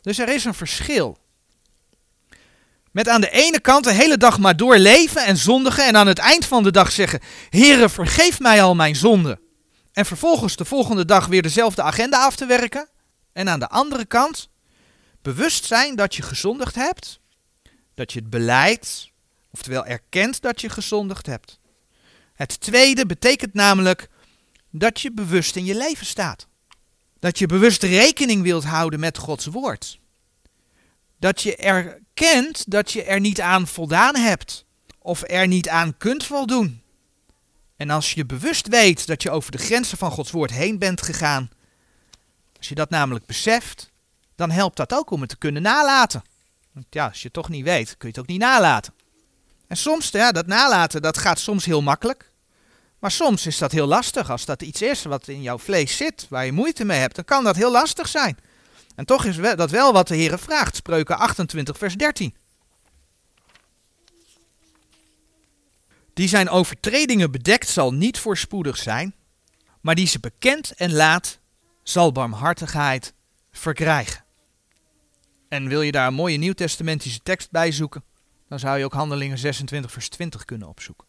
[0.00, 1.18] Dus er is een verschil.
[2.96, 6.18] Met aan de ene kant de hele dag maar doorleven en zondigen en aan het
[6.18, 9.40] eind van de dag zeggen: Heere, vergeef mij al mijn zonden.
[9.92, 12.88] En vervolgens de volgende dag weer dezelfde agenda af te werken.
[13.32, 14.48] En aan de andere kant
[15.22, 17.20] bewust zijn dat je gezondigd hebt,
[17.94, 19.10] dat je het beleidt,
[19.50, 21.58] oftewel erkent dat je gezondigd hebt.
[22.34, 24.08] Het tweede betekent namelijk
[24.70, 26.46] dat je bewust in je leven staat.
[27.18, 29.98] Dat je bewust rekening wilt houden met Gods woord.
[31.18, 34.64] Dat je erkent dat je er niet aan voldaan hebt
[34.98, 36.82] of er niet aan kunt voldoen.
[37.76, 41.02] En als je bewust weet dat je over de grenzen van Gods woord heen bent
[41.02, 41.50] gegaan,
[42.58, 43.90] als je dat namelijk beseft,
[44.34, 46.22] dan helpt dat ook om het te kunnen nalaten.
[46.72, 48.94] Want ja, als je het toch niet weet, kun je het ook niet nalaten.
[49.68, 52.30] En soms, ja, dat nalaten, dat gaat soms heel makkelijk.
[52.98, 54.30] Maar soms is dat heel lastig.
[54.30, 57.24] Als dat iets is wat in jouw vlees zit, waar je moeite mee hebt, dan
[57.24, 58.38] kan dat heel lastig zijn.
[58.96, 60.76] En toch is dat wel wat de Heer vraagt.
[60.76, 62.34] Spreuken 28, vers 13.
[66.14, 69.14] Die zijn overtredingen bedekt zal niet voorspoedig zijn,
[69.80, 71.38] maar die ze bekend en laat,
[71.82, 73.14] zal barmhartigheid
[73.50, 74.24] verkrijgen.
[75.48, 78.04] En wil je daar een mooie nieuwtestamentische tekst bij zoeken,
[78.48, 81.06] dan zou je ook Handelingen 26, vers 20 kunnen opzoeken.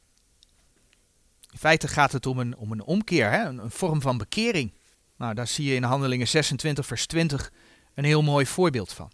[1.51, 3.45] In feite gaat het om een, om een omkeer, hè?
[3.45, 4.73] Een, een vorm van bekering.
[5.17, 7.51] Nou, daar zie je in Handelingen 26, vers 20
[7.97, 9.11] een heel mooi voorbeeld van.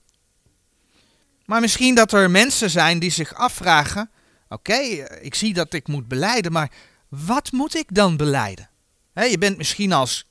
[1.45, 4.09] Maar misschien dat er mensen zijn die zich afvragen:
[4.49, 4.77] oké,
[5.21, 6.71] ik zie dat ik moet beleiden, maar
[7.09, 8.69] wat moet ik dan beleiden?
[9.13, 10.27] je bent misschien als,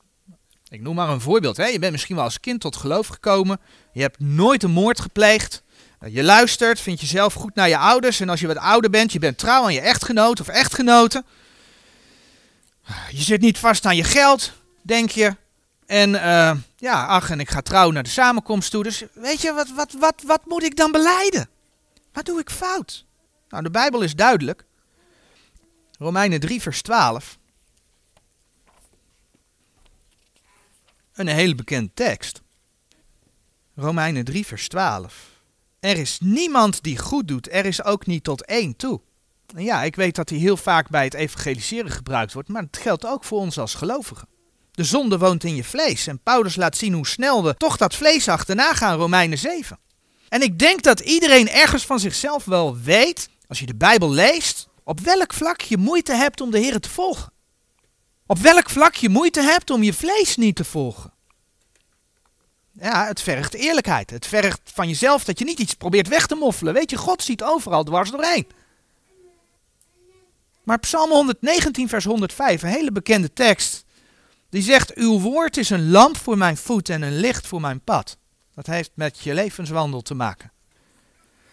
[0.69, 3.61] ik noem maar een voorbeeld, je bent misschien wel als kind tot geloof gekomen,
[3.93, 5.63] je hebt nooit een moord gepleegd,
[6.07, 9.19] je luistert, vindt jezelf goed naar je ouders en als je wat ouder bent, je
[9.19, 11.25] bent trouw aan je echtgenoot of echtgenote.
[13.11, 15.37] Je zit niet vast aan je geld, denk je.
[15.87, 18.83] En uh, ja, ach, en ik ga trouw naar de samenkomst toe.
[18.83, 21.49] Dus weet je, wat, wat, wat, wat moet ik dan beleiden?
[22.13, 23.05] Wat doe ik fout?
[23.49, 24.65] Nou, de Bijbel is duidelijk.
[25.99, 27.39] Romeinen 3, vers 12.
[31.13, 32.41] Een hele bekende tekst.
[33.75, 35.31] Romeinen 3, vers 12.
[35.81, 39.01] Er is niemand die goed doet, er is ook niet tot één toe.
[39.55, 42.77] En ja, ik weet dat die heel vaak bij het evangeliseren gebruikt wordt, maar het
[42.77, 44.29] geldt ook voor ons als gelovigen.
[44.73, 46.07] De zonde woont in je vlees.
[46.07, 49.79] En Paulus laat zien hoe snel we toch dat vlees achterna gaan, Romeinen 7.
[50.29, 54.69] En ik denk dat iedereen ergens van zichzelf wel weet, als je de Bijbel leest,
[54.85, 57.33] op welk vlak je moeite hebt om de Heer te volgen.
[58.27, 61.13] Op welk vlak je moeite hebt om je vlees niet te volgen.
[62.73, 64.11] Ja, het vergt eerlijkheid.
[64.11, 66.75] Het vergt van jezelf dat je niet iets probeert weg te moffelen.
[66.75, 68.47] Weet je, God ziet overal dwars doorheen.
[70.63, 73.85] Maar Psalm 119, vers 105, een hele bekende tekst.
[74.53, 77.81] Die zegt, uw woord is een lamp voor mijn voet en een licht voor mijn
[77.81, 78.17] pad.
[78.55, 80.53] Dat heeft met je levenswandel te maken.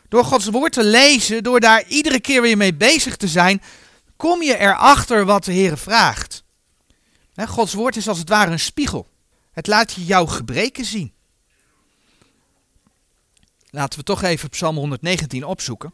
[0.07, 3.61] Door Gods woord te lezen, door daar iedere keer weer mee bezig te zijn,
[4.15, 6.43] kom je erachter wat de Heer vraagt.
[7.35, 9.07] Gods woord is als het ware een spiegel.
[9.51, 11.13] Het laat je jouw gebreken zien.
[13.69, 15.91] Laten we toch even Psalm 119 opzoeken.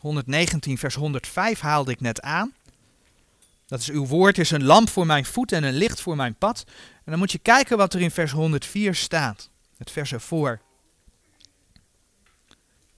[0.00, 2.54] 119, vers 105 haalde ik net aan.
[3.66, 6.34] Dat is uw woord is een lamp voor mijn voet en een licht voor mijn
[6.34, 6.64] pad.
[7.04, 9.50] En dan moet je kijken wat er in vers 104 staat.
[9.76, 10.60] Het vers ervoor.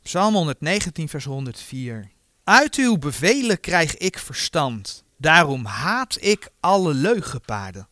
[0.02, 2.10] Psalm 119, vers 104.
[2.44, 5.04] Uit uw bevelen krijg ik verstand.
[5.16, 7.88] Daarom haat ik alle leugenpaden.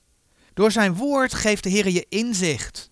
[0.54, 2.90] Door zijn woord geeft de Heer je inzicht.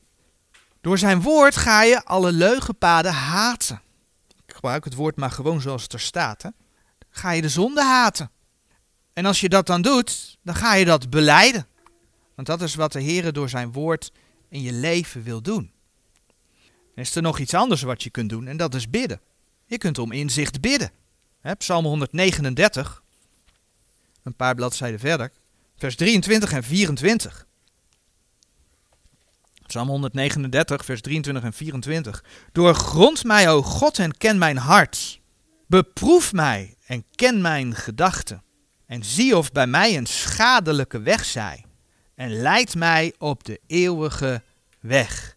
[0.80, 3.82] Door zijn woord ga je alle leugenpaden haten.
[4.46, 6.42] Ik gebruik het woord maar gewoon zoals het er staat.
[6.42, 6.48] Hè?
[7.10, 8.30] Ga je de zonde haten.
[9.14, 11.66] En als je dat dan doet, dan ga je dat beleiden.
[12.35, 14.12] Want dat is wat de Heer door zijn woord
[14.48, 15.72] in je leven wil doen.
[16.94, 19.20] Is er nog iets anders wat je kunt doen en dat is bidden.
[19.66, 20.90] Je kunt om inzicht bidden.
[21.59, 23.03] Psalm 139,
[24.22, 25.33] een paar bladzijden verder,
[25.77, 27.46] vers 23 en 24.
[29.66, 32.24] Psalm 139, vers 23 en 24.
[32.53, 35.20] Doorgrond mij, o God, en ken mijn hart.
[35.66, 38.43] Beproef mij en ken mijn gedachten.
[38.86, 41.64] En zie of bij mij een schadelijke weg zij.
[42.14, 44.42] En leid mij op de eeuwige
[44.80, 45.36] weg.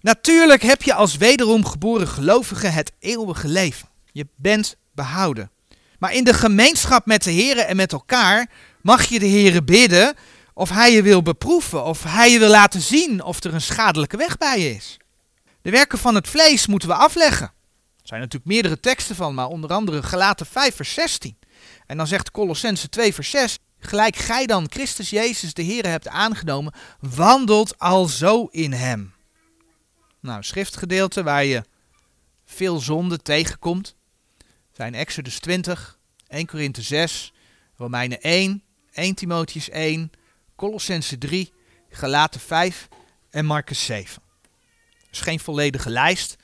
[0.00, 3.88] Natuurlijk heb je als wederom geboren gelovige het eeuwige leven.
[4.12, 5.50] Je bent behouden.
[5.98, 8.50] Maar in de gemeenschap met de Heeren en met elkaar
[8.80, 10.14] mag je de Heeren bidden
[10.54, 14.16] of hij je wil beproeven, of hij je wil laten zien of er een schadelijke
[14.16, 14.96] weg bij je is.
[15.62, 17.46] De werken van het vlees moeten we afleggen.
[17.46, 21.36] Er zijn natuurlijk meerdere teksten van, maar onder andere Galaten 5 vers 16.
[21.86, 26.08] En dan zegt Colossense 2 vers 6, gelijk gij dan Christus Jezus de Heer hebt
[26.08, 29.14] aangenomen, wandelt al zo in hem.
[30.20, 31.64] Nou, schriftgedeelte waar je
[32.44, 33.94] veel zonde tegenkomt,
[34.72, 35.98] zijn Exodus 20,
[36.28, 37.32] 1 Korinthe 6,
[37.76, 40.12] Romeinen 1, 1 Timotheus 1,
[40.56, 41.52] Colossense 3,
[41.90, 42.88] Galaten 5
[43.30, 44.22] en Marcus 7.
[45.10, 46.36] is geen volledige lijst,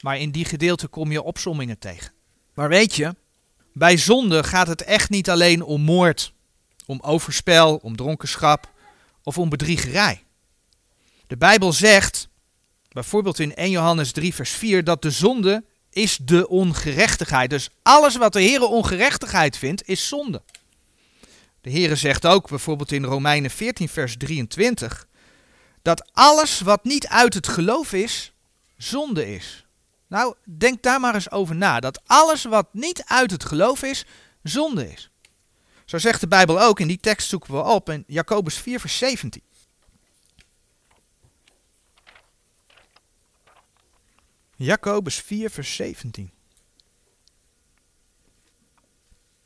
[0.00, 2.12] maar in die gedeelte kom je opsommingen tegen.
[2.54, 3.14] Maar weet je,
[3.74, 6.32] bij zonde gaat het echt niet alleen om moord,
[6.86, 8.70] om overspel, om dronkenschap
[9.22, 10.22] of om bedriegerij.
[11.26, 12.28] De Bijbel zegt,
[12.88, 17.50] bijvoorbeeld in 1 Johannes 3 vers 4, dat de zonde is de ongerechtigheid.
[17.50, 20.42] Dus alles wat de Heer ongerechtigheid vindt, is zonde.
[21.60, 25.06] De Heere zegt ook bijvoorbeeld in Romeinen 14, vers 23,
[25.82, 28.32] dat alles wat niet uit het geloof is,
[28.76, 29.63] zonde is.
[30.14, 31.80] Nou, denk daar maar eens over na.
[31.80, 34.04] Dat alles wat niet uit het geloof is,
[34.42, 35.10] zonde is.
[35.84, 38.98] Zo zegt de Bijbel ook, in die tekst zoeken we op in Jacobus 4, vers
[38.98, 39.42] 17.
[44.56, 46.30] Jacobus 4, vers 17.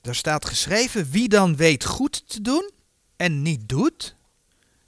[0.01, 2.71] Daar staat geschreven, wie dan weet goed te doen
[3.17, 4.17] en niet doet,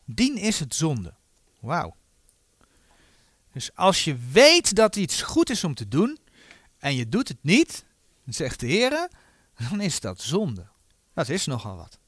[0.05, 1.14] dien is het zonde.
[1.61, 1.99] Wauw.
[3.53, 6.19] Dus als je weet dat iets goed is om te doen
[6.79, 7.85] en je doet het niet,
[8.27, 9.09] zegt de Heer,
[9.71, 10.67] dan is dat zonde.
[11.15, 11.99] Dat is nogal wat.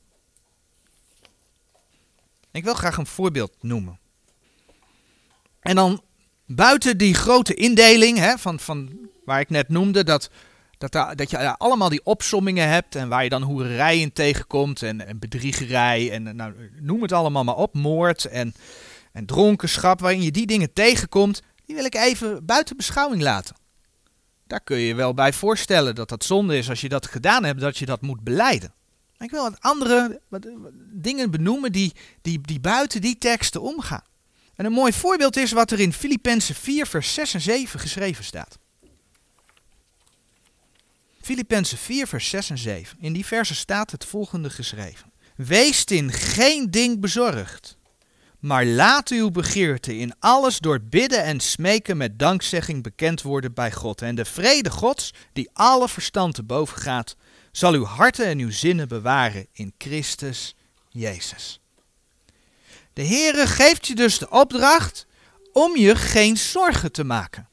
[2.51, 3.99] Ik wil graag een voorbeeld noemen.
[5.61, 6.03] En dan
[6.47, 10.31] buiten die grote indeling hè, van, van waar ik net noemde, dat
[10.91, 15.07] dat, dat je allemaal die opsommingen hebt en waar je dan hoererij in tegenkomt en,
[15.07, 18.55] en bedriegerij en nou, noem het allemaal maar op, moord en,
[19.13, 23.57] en dronkenschap, waarin je die dingen tegenkomt, die wil ik even buiten beschouwing laten.
[24.47, 27.45] Daar kun je je wel bij voorstellen dat dat zonde is als je dat gedaan
[27.45, 28.75] hebt, dat je dat moet beleiden.
[29.19, 30.21] Ik wil wat andere
[30.93, 34.05] dingen benoemen die, die, die buiten die teksten omgaan.
[34.55, 38.25] En een mooi voorbeeld is wat er in Filippenzen 4, vers 6 en 7 geschreven
[38.25, 38.59] staat.
[41.21, 42.99] Filippenzen 4, vers 6 en 7.
[43.01, 45.13] In die versen staat het volgende geschreven.
[45.37, 47.77] Wees in geen ding bezorgd,
[48.43, 53.73] maar laat uw begeerte in alles door bidden en smeken met dankzegging bekend worden bij
[53.73, 54.03] God.
[54.03, 57.17] En de vrede Gods, die alle verstand te boven gaat,
[57.53, 60.55] zal uw harten en uw zinnen bewaren in Christus
[60.89, 61.61] Jezus.
[62.93, 65.07] De Heere geeft je dus de opdracht
[65.53, 67.49] om je geen zorgen te maken.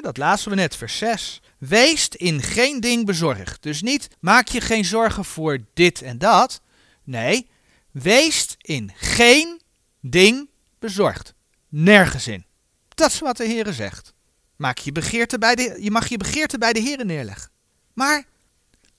[0.00, 1.40] Dat lazen we net, vers 6.
[1.58, 3.62] Wees in geen ding bezorgd.
[3.62, 6.60] Dus niet maak je geen zorgen voor dit en dat.
[7.04, 7.50] Nee,
[7.90, 9.59] wees in geen
[10.00, 11.34] ding bezorgd.
[11.68, 12.44] Nergens in.
[12.88, 14.14] Dat is wat de Heer zegt.
[14.56, 17.50] Maak je, begeerte bij de, je mag je begeerte bij de Heer neerleggen.
[17.92, 18.24] Maar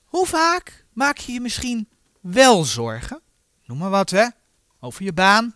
[0.04, 1.90] hoe vaak maak je je misschien
[2.22, 3.22] wel zorgen?
[3.66, 4.28] Noem maar wat, hè?
[4.80, 5.56] Over je baan.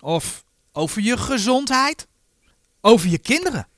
[0.00, 2.06] Of over je gezondheid.
[2.80, 3.68] Over je kinderen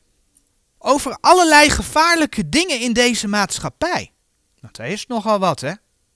[0.86, 4.12] over allerlei gevaarlijke dingen in deze maatschappij.
[4.60, 5.72] Dat is nogal wat, hè?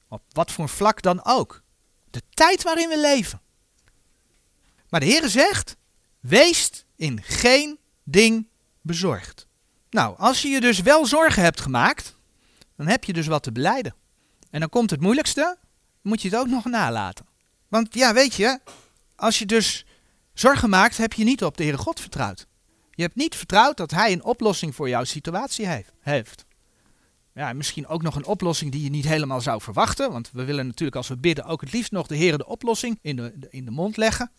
[0.09, 1.63] Op wat voor vlak dan ook.
[2.11, 3.41] De tijd waarin we leven.
[4.91, 5.77] Maar de Heere zegt:
[6.21, 8.49] wees in geen ding
[8.81, 9.47] bezorgd.
[9.91, 12.17] Nou, als je je dus wel zorgen hebt gemaakt,
[12.77, 13.95] dan heb je dus wat te beleiden.
[14.51, 15.59] En dan komt het moeilijkste,
[16.03, 17.27] moet je het ook nog nalaten.
[17.69, 18.61] Want ja, weet je,
[19.17, 19.85] als je dus
[20.35, 22.47] zorgen maakt, heb je niet op de Heere God vertrouwd.
[22.91, 25.67] Je hebt niet vertrouwd dat hij een oplossing voor jouw situatie
[26.01, 26.45] heeft.
[27.35, 30.13] Ja, misschien ook nog een oplossing die je niet helemaal zou verwachten.
[30.13, 32.99] Want we willen natuurlijk als we bidden ook het liefst nog de Heer de oplossing
[33.03, 34.31] in de, in de mond leggen.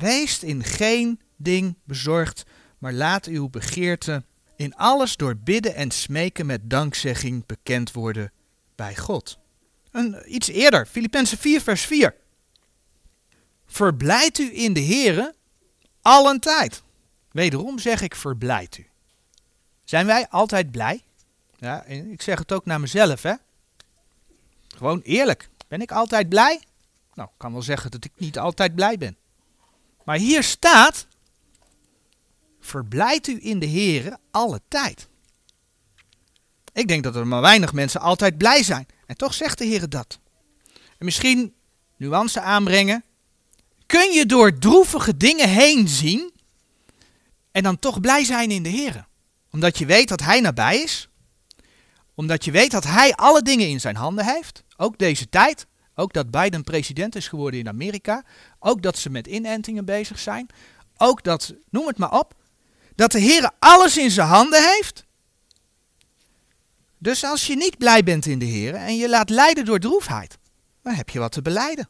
[0.00, 2.44] Wees in geen ding bezorgd,
[2.78, 4.24] maar laat uw begeerte
[4.56, 8.32] in alles door bidden en smeken met dankzegging bekend worden
[8.74, 9.38] bij God.
[9.90, 12.14] En iets eerder, Filippenzen 4 vers 4.
[13.66, 15.34] Verblijd u in de Here
[16.02, 16.82] allen tijd.
[17.30, 18.86] Wederom zeg ik verblijd u.
[19.84, 21.02] Zijn wij altijd blij?
[21.58, 23.34] Ja, ik zeg het ook naar mezelf, hè.
[24.76, 25.48] Gewoon eerlijk.
[25.68, 26.60] Ben ik altijd blij?
[27.14, 29.16] Nou, ik kan wel zeggen dat ik niet altijd blij ben.
[30.04, 31.06] Maar hier staat,
[32.60, 35.08] verblijd u in de Here alle tijd.
[36.72, 38.86] Ik denk dat er maar weinig mensen altijd blij zijn.
[39.06, 40.18] En toch zegt de Heer dat.
[40.72, 41.54] En misschien
[41.96, 43.04] nuance aanbrengen.
[43.86, 46.32] Kun je door droevige dingen heen zien
[47.50, 49.06] en dan toch blij zijn in de Heer?
[49.50, 51.08] Omdat je weet dat Hij nabij is.
[52.14, 54.64] Omdat je weet dat Hij alle dingen in zijn handen heeft.
[54.76, 55.66] Ook deze tijd.
[56.00, 58.24] Ook dat Biden president is geworden in Amerika.
[58.58, 60.46] Ook dat ze met inentingen bezig zijn.
[60.96, 62.34] Ook dat, noem het maar op,
[62.94, 65.04] dat de Heer alles in zijn handen heeft.
[66.98, 70.38] Dus als je niet blij bent in de Heer en je laat leiden door droefheid,
[70.82, 71.88] dan heb je wat te beleiden.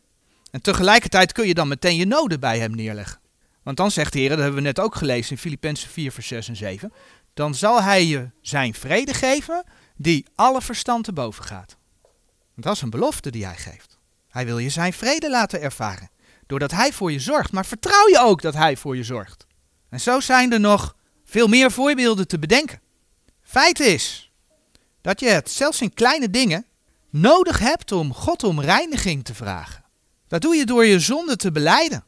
[0.51, 3.21] En tegelijkertijd kun je dan meteen je noden bij hem neerleggen.
[3.63, 6.27] Want dan zegt de Heer, dat hebben we net ook gelezen in Filippenzen 4, vers
[6.27, 6.93] 6 en 7,
[7.35, 9.65] dan zal hij je zijn vrede geven
[9.97, 11.77] die alle verstand te boven gaat.
[12.55, 14.00] Dat is een belofte die hij geeft.
[14.31, 16.11] Hij wil je zijn vrede laten ervaren,
[16.47, 17.53] doordat hij voor je zorgt.
[17.53, 19.47] Maar vertrouw je ook dat hij voor je zorgt.
[19.89, 22.81] En zo zijn er nog veel meer voorbeelden te bedenken.
[23.43, 24.33] Feit is
[25.01, 26.67] dat je het zelfs in kleine dingen
[27.11, 29.85] nodig hebt om God om reiniging te vragen.
[30.29, 32.05] Dat doe je door je zonde te beleiden.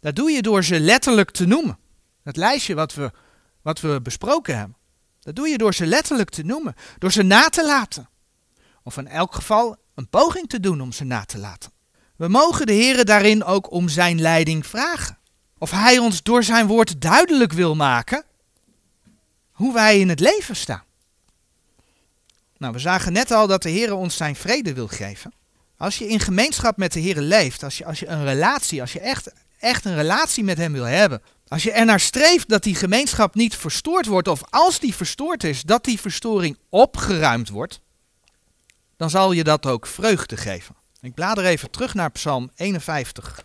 [0.00, 1.78] Dat doe je door ze letterlijk te noemen.
[2.22, 3.10] Het lijstje wat we,
[3.62, 4.76] wat we besproken hebben.
[5.20, 6.74] Dat doe je door ze letterlijk te noemen.
[6.98, 8.08] Door ze na te laten.
[8.82, 11.72] Of in elk geval een poging te doen om ze na te laten.
[12.16, 15.18] We mogen de Heer daarin ook om zijn leiding vragen.
[15.58, 18.24] Of hij ons door zijn woord duidelijk wil maken
[19.50, 20.82] hoe wij in het leven staan.
[22.56, 25.32] Nou, we zagen net al dat de Heer ons zijn vrede wil geven.
[25.76, 28.92] Als je in gemeenschap met de Heer leeft, als je, als je een relatie, als
[28.92, 32.74] je echt, echt een relatie met Hem wil hebben, als je ernaar streeft dat die
[32.74, 37.80] gemeenschap niet verstoord wordt, of als die verstoord is, dat die verstoring opgeruimd wordt,
[38.98, 40.74] dan zal je dat ook vreugde geven.
[41.00, 43.44] Ik blader even terug naar Psalm 51.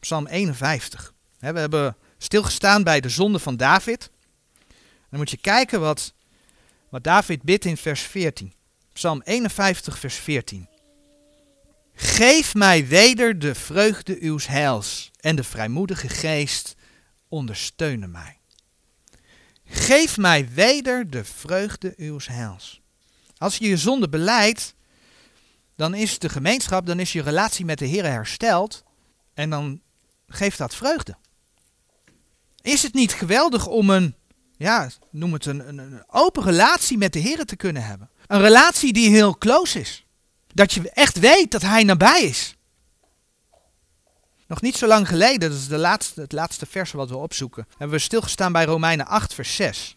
[0.00, 1.12] Psalm 51.
[1.38, 4.10] We hebben stilgestaan bij de zonde van David.
[5.10, 6.12] Dan moet je kijken wat,
[6.88, 8.52] wat David bidt in vers 14.
[8.92, 10.68] Psalm 51, vers 14.
[11.94, 16.74] Geef mij weder de vreugde uws heils en de vrijmoedige geest
[17.28, 18.35] ondersteunen mij.
[19.86, 22.80] Geef mij weder de vreugde uws heils.
[23.38, 24.74] Als je je zonde beleidt,
[25.76, 28.84] dan is de gemeenschap, dan is je relatie met de Heer hersteld
[29.34, 29.80] en dan
[30.28, 31.16] geeft dat vreugde.
[32.60, 34.14] Is het niet geweldig om een,
[34.56, 38.10] ja, noem het een, een, open relatie met de Heer te kunnen hebben?
[38.26, 40.06] Een relatie die heel close is.
[40.46, 42.55] Dat je echt weet dat Hij nabij is.
[44.46, 47.66] Nog niet zo lang geleden, dat is de laatste, het laatste vers wat we opzoeken,
[47.70, 49.96] hebben we stilgestaan bij Romeinen 8, vers 6.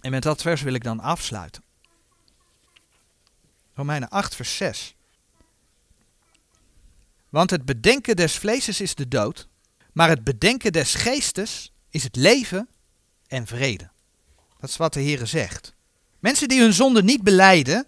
[0.00, 1.62] En met dat vers wil ik dan afsluiten.
[3.74, 4.94] Romeinen 8, vers 6.
[7.28, 9.48] Want het bedenken des vleeses is de dood,
[9.92, 12.68] maar het bedenken des geestes is het leven
[13.26, 13.90] en vrede.
[14.58, 15.74] Dat is wat de Heer zegt.
[16.18, 17.86] Mensen die hun zonde niet beleiden,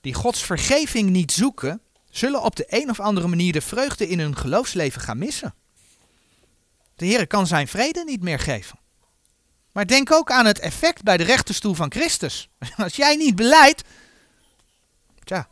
[0.00, 1.80] die Gods vergeving niet zoeken,
[2.10, 5.54] zullen op de een of andere manier de vreugde in hun geloofsleven gaan missen.
[6.96, 8.78] De Heer kan zijn vrede niet meer geven.
[9.72, 12.48] Maar denk ook aan het effect bij de rechterstoel van Christus.
[12.76, 13.82] Als jij niet beleidt,
[15.24, 15.48] tja,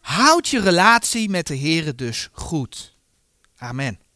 [0.00, 2.96] houd je relatie met de Heer dus goed.
[3.56, 4.07] Amen.